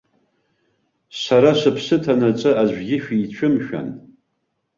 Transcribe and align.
Сара 1.21 1.51
сыԥсы 1.59 1.95
ҭанаҵы 2.03 2.51
аӡәгьы 2.61 2.97
шәицәым-шәан. 3.03 3.87